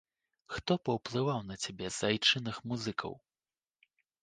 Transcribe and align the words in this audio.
Хто 0.53 0.77
паўплываў 0.89 1.43
на 1.51 1.59
цябе 1.67 1.93
з 1.99 2.11
айчынных 2.11 2.55
музыкаў? 2.73 3.13